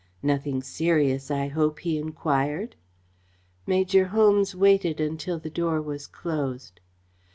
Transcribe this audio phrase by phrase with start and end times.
[0.23, 2.75] "Nothing serious, I hope," he enquired.
[3.67, 6.79] Major Holmes waited until the door was closed.